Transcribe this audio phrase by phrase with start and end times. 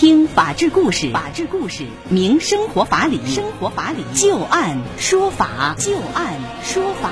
[0.00, 7.10] 听法治故事，法治故事明生活法理，生活法理就案说法，就案说法。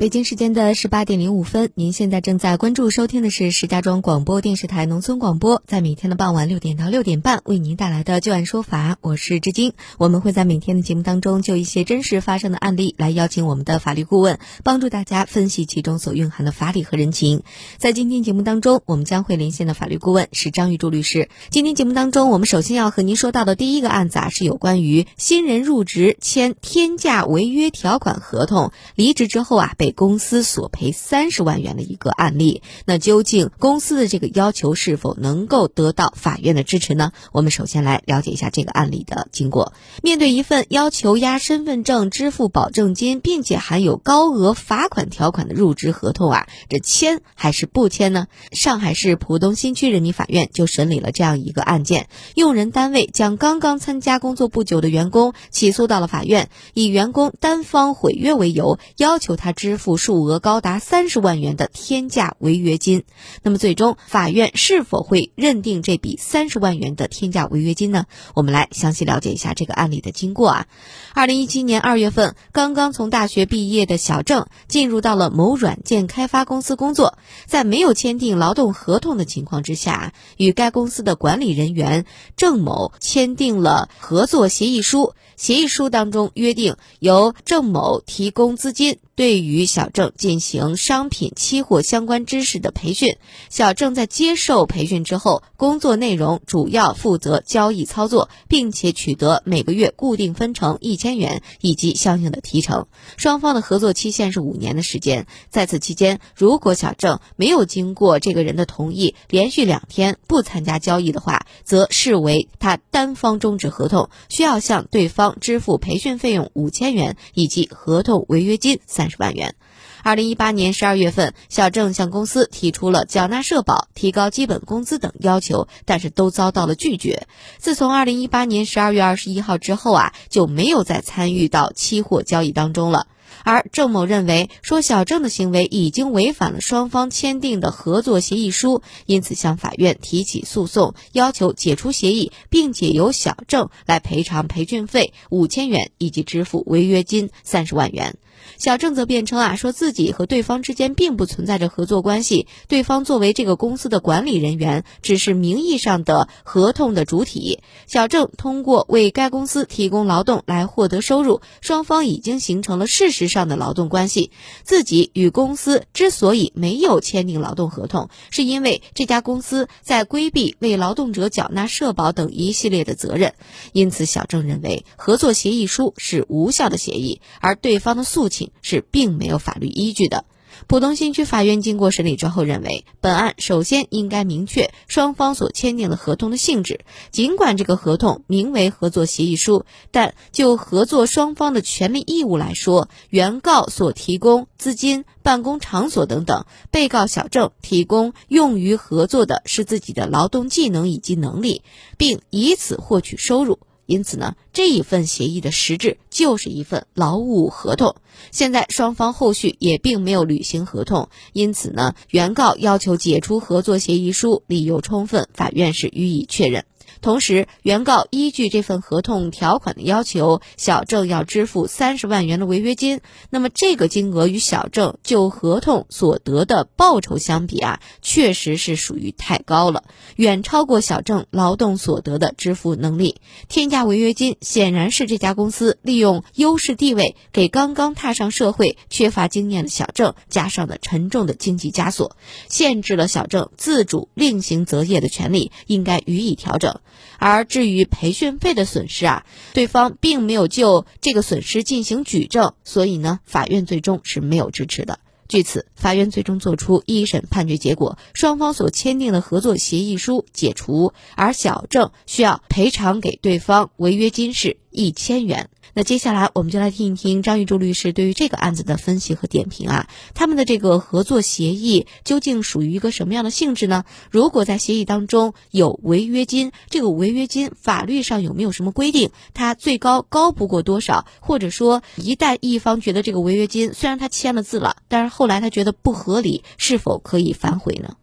[0.00, 9.74] 北京时间的十八点零五分，您现在正在关注收听的是石家庄广播电视台农村广播，在每天的傍晚六点到六点半为您带来的旧案说法，我是志晶。
[9.98, 17.42] 我们会在每天的节目当中就一些真实发生的案例来邀请我们的法律顾问，帮助大家分析其中所蕴含的法理和人情。
[17.76, 21.28] 在今天节目当中，我们将会连线的法律顾问是张玉柱律师。
[21.50, 37.12] 今天节目当中，我们首先要和您说到的第一个案子啊，是有关于新人入职签天价违约条款合同，离职之后啊被公司索赔三十万元的一个案例，那究竟公司的这个要求是否能够得到法院的支持呢？
[37.32, 39.72] 我们首先来了解一下这个案例的经过。
[40.02, 48.28] 面对一份要求押身份证、支付保证金，并且含有高额罚款条款的入职合同啊，这签还是不签呢？
[48.52, 59.79] 上海市浦东新区人民法院就审理了这样一个案件：用人单位将刚刚参加工作不久的员工起诉到了法院，以员工单方毁约为由，要求他支付。
[59.80, 63.02] 付数额高达三十万元的天价违约金，
[63.42, 68.04] 那么最终法院是否会认定这笔三十万元的天价违约金呢？
[68.34, 70.66] 我们来详细了解一下这个案例的经过啊。
[71.14, 82.04] 二零一七年二月份，刚刚从大学毕业的小郑进入到了某软件开发公司工作，在没有签订劳动合同的情况之下，与该公司的管理人员
[82.36, 85.14] 郑某签订了合作协议书。
[85.36, 88.98] 协议书当中约定，由郑某提供资金。
[89.14, 93.18] 对于小郑进行商品期货相关知识的培训，
[93.50, 102.88] 小郑在接受培训之后，工作内容主要负责交易操作，并且取得每个月固定分成一千元以及相应的提成。
[103.16, 119.08] 双方的合作期限是五年的时间，在此期间，如果小郑没有经过这个人的同意，连续两天不参加交易的话，则视为他单方终止合同，需要向对方支付培训费用五千元以及合同违约金三。
[119.08, 119.56] 十万元。
[120.02, 127.26] 二零一八年十二月份，小郑向公司提出了缴纳社保、提高基本工资等要求，但是都遭到了拒绝。
[127.58, 133.06] 自从二零一八年十二月二十一号之后啊，就没有再参与到期货交易当中了。
[133.44, 148.16] 而郑某认为，说小郑的行为已经违反了双方签订的合作协议书，因此向法院提起诉讼，要求解除协议，并且由小郑来赔偿培训费五千元以及支付违约金三十万元。
[148.56, 157.60] 小郑则辩称啊，说自己和对方之间并不存在着合作关系，对方作为这个公司的管理人员，只是名义上的合同的主体。
[157.86, 164.30] 小郑通过为该公司提供劳动来获得收入，双方已经形成了事实之上的劳动关系。
[164.64, 173.34] 自己与公司之所以没有签订劳动合同，是因为这家公司在规避为劳动者缴纳社保等一系列的责任。
[173.74, 178.30] 因此，小郑认为合作协议书是无效的协议，而对方的诉。
[178.30, 180.24] 请是并没有法律依据的。
[180.66, 186.80] 浦东新区法院经过审理之后认为，本案首先应该明确双方所签订的合同的性质。
[187.10, 201.62] 尽管这个合同名为合作协议书，但就合作双方的权利义务来说，原告所提供资金、办公场所等等，被告小郑提供用于合作的是自己的劳动技能以及能力，
[201.96, 203.58] 并以此获取收入。
[203.90, 207.96] 因此呢，这一份协议的实质就是一份劳务合同。
[208.30, 216.66] 现在双方后续也并没有履行合同，因此呢，原告要求解除合作协议书，理由充分，法院是予以确认。
[217.00, 223.00] 同时，原告依据这份合同条款的要求，小郑要支付三十万元的违约金。
[223.30, 229.84] 那么，这个金额与小郑就合同所得的报酬相比啊，确实是属于太高了，
[230.16, 233.16] 远超过小郑劳动所得的支付能力。
[233.48, 242.16] 天价违约金显然是这家公司利用优势地位，给刚刚踏上社会、缺乏经验的小郑加上了沉重的经济枷锁，
[242.48, 246.80] 限制了小郑自主另行择业的权利，应该予以调整。
[247.18, 254.98] 而至于培训费的损失啊，对方并没有就这个损失进行举证，所以呢，法院最终是没有支持的。
[255.28, 265.48] 据此，法院最终作出一审判决结果：双方所签订的合作协议书解除，而小郑需要赔偿给对方违约金是一千元。
[265.72, 269.86] 那接下来我们就来听一听张玉柱律师对于这个案子的分析和点评啊。
[270.14, 273.84] 他们的这个合作协议究竟属于一个什么样的性质呢？
[274.10, 279.10] 如果在协议当中有违约金，这个违约金法律上有没有什么规定？
[279.32, 281.04] 它最高高不过多少？
[281.20, 287.94] 或者说，一旦一方觉得这个违约金虽然他签了字了，但是后来他觉得不合理，是否可以反悔呢？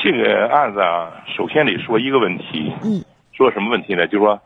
[0.00, 3.02] 这个案子啊，首先得说一个问题，嗯，
[3.36, 4.06] 说什么问题呢？
[4.06, 4.40] 就是说。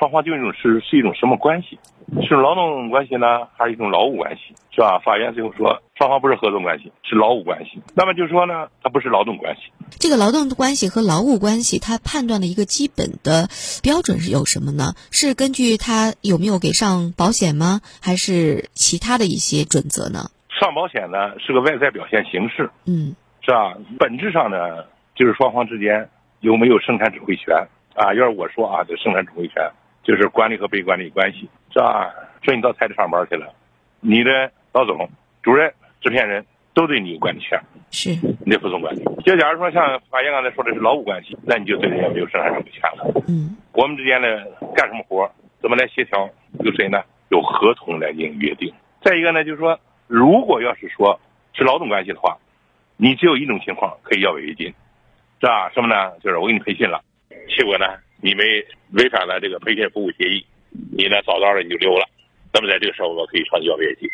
[0.00, 1.78] 双方究竟是是一种什么关系？
[2.26, 4.54] 是劳动关系呢，还是一种劳务关系？
[4.70, 4.98] 是吧？
[5.04, 7.82] 法院最后说，双方不是合同关系，是劳务关系。
[7.94, 9.70] 那么就是说呢，它不是劳动关系。
[9.98, 13.50] 这个劳动关系和劳务关系，它判断的一个基本的
[13.82, 14.94] 标准是有什么呢？
[15.10, 17.82] 是根据他有没有给上保险吗？
[18.00, 20.30] 还是其他的一些准则呢？
[20.48, 23.76] 上保险呢是个外在表现形式，嗯，是吧？
[23.98, 26.08] 本质上呢，就是双方之间
[26.40, 27.54] 有没有生产指挥权
[27.94, 28.14] 啊？
[28.14, 29.62] 要是我说啊，这生产指挥权。
[30.02, 32.12] 就是管理和被管理关系，是吧？
[32.42, 33.52] 说你到菜市上班去了，
[34.00, 35.08] 你的老总、
[35.42, 37.60] 主任、制片人都对你有管理权，
[37.90, 38.10] 是，
[38.44, 39.04] 你得服从管理。
[39.24, 43.22] 就假如说像法院刚才说的是劳务关系，那你就对人家没有生产什么权了。
[43.28, 45.30] 嗯，我们之间的干什么活，
[45.60, 46.28] 怎么来协调？
[46.64, 47.02] 由谁呢？
[47.28, 48.72] 有合同来进行约定。
[49.02, 51.20] 再一个呢，就是说，如果要是说
[51.52, 52.38] 是劳动关系的话，
[52.96, 54.66] 你只有一种情况可以要违约金，
[55.40, 55.70] 是吧？
[55.74, 56.18] 什么呢？
[56.18, 57.02] 就是我给你培训了，
[57.56, 57.86] 结果呢？
[58.20, 58.44] 你们
[58.92, 60.44] 违反了这个培训服务协议，
[60.92, 62.06] 你呢早早的你就溜了，
[62.52, 64.08] 那么在这个时候我可以朝你要违约金，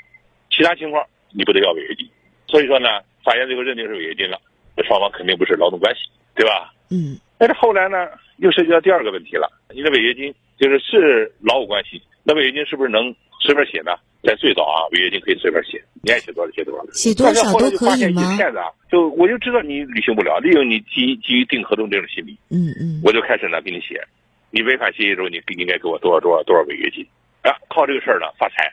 [0.51, 2.09] 其他情况你不得要违约金。
[2.47, 2.89] 所以说呢，
[3.25, 4.41] 法院最后认定是违约金了，
[4.77, 6.03] 这双方肯定不是劳动关系，
[6.35, 6.73] 对吧？
[6.91, 7.19] 嗯。
[7.39, 8.09] 但是后来呢，
[8.39, 13.93] 又涉及到第二个问题了，你的违约金就是是劳务关系，那违约金是不是能随便写呢？
[14.27, 16.85] 在最早啊，违约金可以随便写，你爱写多少写多少。
[16.93, 18.37] 写多少都可以吗？
[18.37, 18.67] 骗子啊！
[18.91, 24.03] 就我就知道你履行不了，利用你基基于订合同这种心理，嗯嗯，我就开始呢给你写，
[24.51, 27.07] 你违反协议之后，你应该给我多少多少多少违约金，
[27.43, 28.67] 啊，靠这个事儿呢发财，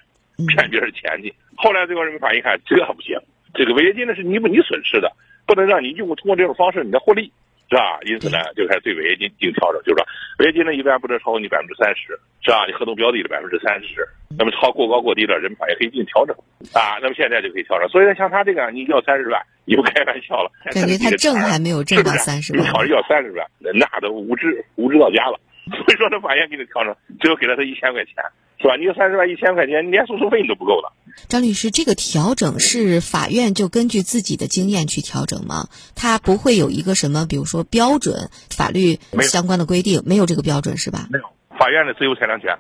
[0.48, 1.34] 骗别人钱去。
[1.56, 3.16] 后来最高人民法院一看这不行，
[3.54, 5.12] 这个违约金呢是弥补你损失的，
[5.46, 7.32] 不能让你用通过这种方式你来获利。
[7.69, 8.00] 是吧？
[8.06, 10.06] 因此呢，就开始对违约金进行调整，就是说，
[10.39, 12.65] 违约金呢一般不得超过你百分之三十，是吧？
[12.68, 14.06] 你合同标的的百分之三十，
[14.38, 16.36] 那么超过高过低了，人民法院可以进行调整
[16.74, 17.01] 啊。
[17.01, 17.89] 那么现在就可以调整。
[17.89, 20.51] 所以呢，像他这个，你要三十万，你不开玩笑了。
[20.71, 25.39] 感觉他挣还没有挣到三十万，你考虑要三十万，那都无知无知到家了。
[25.71, 28.13] 所以说，他法院给你调整，最后给了他一千块钱。
[28.60, 28.77] 是吧？
[28.77, 30.94] 你有三十万一千块钱，你连诉讼费你都不够了。
[31.27, 35.68] 张律师，这个调整是法院就根据自己的经验去调整吗？
[35.95, 41.07] 他不会有一个什么，比如说标准法律相关的规定，没有这个标准是吧？
[41.12, 41.25] 没有，
[41.57, 42.57] 法院的自由裁量权。